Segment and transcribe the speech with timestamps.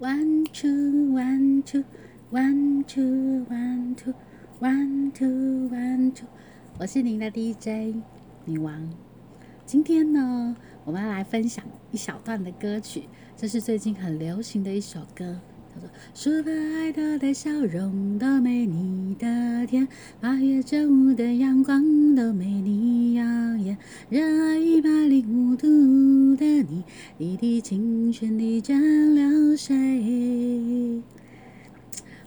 [0.00, 1.84] One two one two
[2.30, 4.14] one two one two
[4.58, 6.26] one two one two，
[6.78, 7.96] 我是您的 DJ
[8.46, 8.90] 女王。
[9.66, 13.02] 今天呢，我们要来分享一小段的歌曲，
[13.36, 15.38] 这是最近很流行的一首歌。
[15.74, 19.86] 叫做《Super Idol 的笑容都没你的甜，
[20.20, 23.24] 八月正午的阳光都没你耀
[23.56, 23.76] 眼，
[24.08, 25.66] 热爱一百零五度
[26.36, 26.82] 的你，
[27.18, 28.80] 一滴清泉的蒸
[29.14, 31.02] 馏水。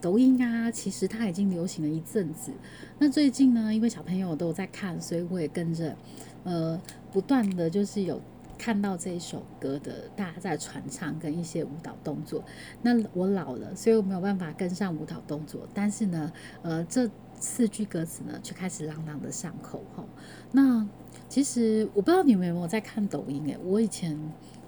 [0.00, 2.52] 抖音啊，其实它已经流行了一阵子。
[2.98, 5.96] 那最近呢，因为小朋友都有在看，所以我也跟着，
[6.44, 6.80] 呃，
[7.12, 8.20] 不断的就是有。
[8.58, 12.44] 看到这一首歌的大家在传唱跟一些舞蹈动作，
[12.82, 15.66] 那我老了，所以我没有办法跟上舞蹈动作。
[15.72, 16.32] 但是呢，
[16.62, 17.08] 呃，这
[17.38, 20.04] 四句歌词呢，却开始朗朗的上口吼。
[20.50, 20.86] 那
[21.28, 24.18] 其实我不知道你们有没有在看抖音诶，我以前。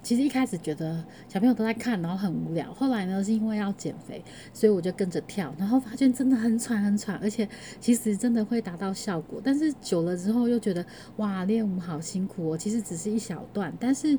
[0.03, 2.73] 其实一开始觉得小朋友都在看，然后很无聊。
[2.73, 7.47] 后来呢，是因为要减肥，所以我就跟着跳，然后发现真的很喘很喘，而且
[7.79, 9.41] 其实真的会达到效果。
[9.43, 10.85] 但是久了之后又觉得，
[11.17, 12.57] 哇，练舞好辛苦哦。
[12.57, 14.17] 其实只是一小段，但是。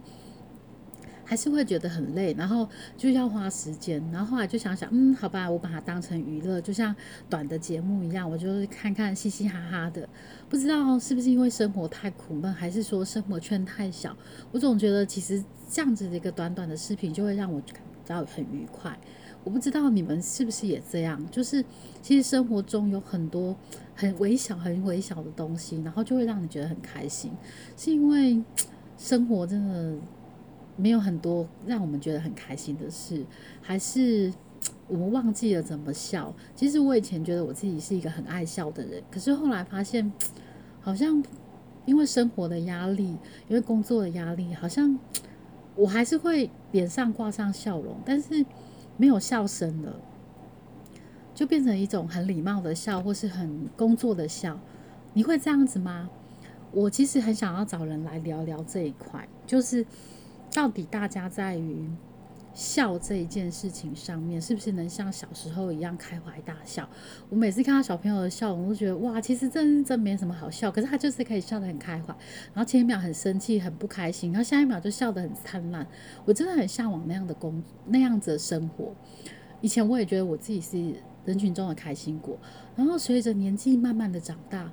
[1.25, 6.95] 还是会觉得很累，然后就要花时间，然后后来就想想，嗯，好吧，我把它当成娱乐，就像
[7.31, 10.09] 短的节目一样，我就是看看嘻嘻哈哈的。
[10.48, 14.17] 不知道是不是因为生活太苦闷，还是说生活圈太小，
[14.50, 18.98] 我总觉得其实这样子的一个短短的视频就会让我感到很愉快。
[19.45, 21.65] 我不知道你们是不是也这样，就是
[22.03, 23.56] 其实生活中有很多
[23.95, 27.33] 很微小、很微小的东西，然后就会让你觉得很开心，
[27.77, 28.43] 是因为
[28.98, 29.97] 生活真的。
[30.77, 33.25] 没有很多让我们觉得很开心的事，
[33.61, 34.33] 还是
[34.89, 36.34] 我们忘记了怎么笑。
[36.56, 40.11] 其实我以前觉得我自己是一个很爱笑的人，可是后来发现，
[40.81, 41.23] 好像
[41.84, 43.05] 因为生活的压力，
[43.48, 44.98] 因为工作的压力，好像
[45.77, 48.45] 我还是会脸上挂上笑容，但是
[48.97, 50.00] 没有笑声了，
[51.34, 54.59] 就变成一种很礼貌的笑，或是很工作的笑。
[55.12, 56.09] 你会这样子吗？
[56.72, 59.84] 我其实很想要找人来聊聊这一块，就是。
[60.52, 61.88] 到底大家在于
[62.54, 66.86] 笑这一件事情上面，是不是能像小时候一样开怀大笑？
[67.30, 72.14] 我每次看到小朋友的笑容，都觉得哇，其实真真没什么好笑，可是他就是可以笑得很开怀。
[72.52, 75.86] 然后前一秒很生气、很不开心，然后下一秒就笑得很灿烂。
[76.26, 78.94] 我真的很向往那样的工那样子的生活。
[79.62, 82.38] 以前我也觉得我自己是人群中的开心果，
[82.76, 84.70] 然后随着年纪慢慢的长大，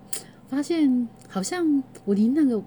[0.50, 2.62] 发现好像我离那个。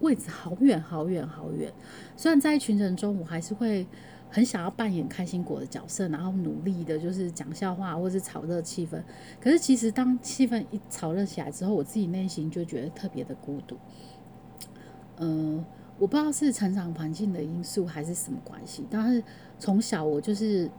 [0.00, 1.72] 位置好远好远好远，
[2.16, 3.86] 虽然在一群人中，我还是会
[4.30, 9.02] 很想要扮演开心果的角色，然后努力的就是讲笑话或是炒热气氛。
[9.40, 13.76] 可是其实当气氛一炒热起来之后，我自己内心就觉得特别的孤独。
[15.18, 15.64] 嗯，
[15.98, 19.22] 我不知道是成长环境的因素还是什么关系，但是
[19.58, 20.70] 从小我就是。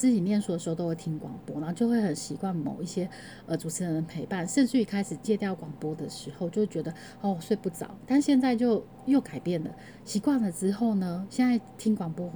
[0.00, 3.06] 自己念书的时候都会听广播，然后就会很习惯某一些
[3.44, 6.90] 呃主持人的陪伴，甚至于开始戒掉广播的时候，就觉得
[7.20, 7.94] 哦睡不着。
[8.06, 9.70] 但现在就又改变了，
[10.02, 12.32] 习惯了之后呢，现在听广播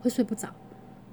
[0.00, 0.48] 会睡不着。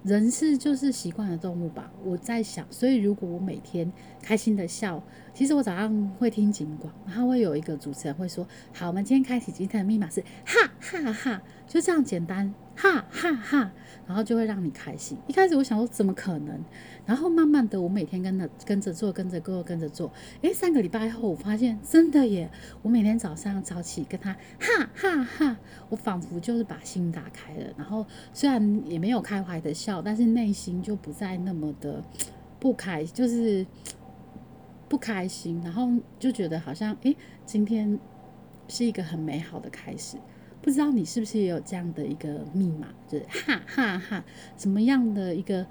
[0.04, 3.92] 人是就是习惯的动物吧，我在想，所以如果我每天
[4.22, 13.72] 开心的笑，其实我早上会听警广，然后会有一个主持人会说：“好，我们今天开启今天的密码是哈哈哈，就这样简单，哈哈哈。”
[14.06, 15.18] 然后就会让你开心。
[15.28, 16.62] 一开始我想说怎么可能，
[17.06, 20.12] 然后慢慢的我每天跟着跟着做，跟着做，跟着做。
[20.42, 22.52] 诶，三个礼拜后我发现真的耶！
[22.82, 25.58] 我每天早上早起跟他哈哈哈，
[25.88, 27.74] 我仿佛就是把心打开了。
[27.78, 32.04] 然后虽然也没有开怀的笑，但是内心就不再那么的
[32.60, 33.66] 不开，就是
[34.94, 35.60] 不开心。
[35.64, 35.90] 然后
[36.20, 37.18] 就觉得好像诶，
[37.48, 37.98] 今天
[38.68, 40.18] 是一个很美好的开始。
[40.62, 44.24] 不知道你是不是也有这样的一个密码，就是哈哈哈，
[44.56, 45.66] 什么样的一个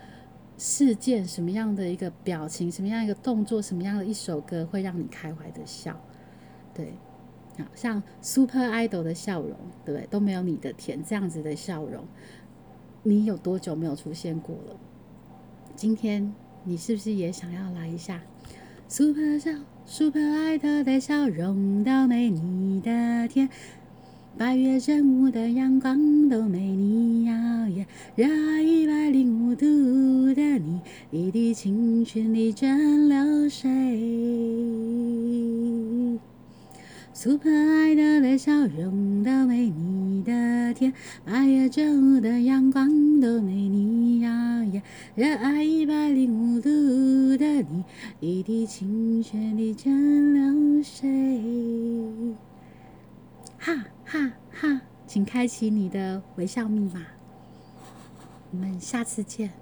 [0.58, 5.96] 事件，什么样的一个表情，什么样一个动作，什么样的一首歌会让你开怀的笑？
[6.74, 6.94] 对，
[7.58, 10.06] 好像 Super Idol 的笑容，对不对？
[10.08, 12.04] 都没有你的甜，这样子的笑容，
[13.04, 14.76] 你有多久没有出现过了？
[15.74, 16.34] 今天
[16.64, 18.20] 你是不是也想要来一下
[18.92, 19.50] Super 笑
[19.86, 23.48] Super Idol 的笑容，都没你的甜？
[24.36, 27.32] 八月正午的阳光都没你耀
[27.68, 29.64] 眼，热爱一百零五度
[30.34, 30.78] 的你，
[31.10, 33.70] 一滴清泉的蒸馏水。
[37.14, 40.92] Super Idol 的笑容都没你的甜，
[41.24, 42.90] 八月正午的阳光
[43.22, 44.30] 都没你耀
[45.14, 46.68] 热爱一百零五度
[47.36, 47.84] 的你，
[48.20, 52.36] 一滴清泉的蒸馏水。
[53.58, 57.02] 哈哈哈，请开启你的微笑密码。
[58.50, 59.61] 我们下次见。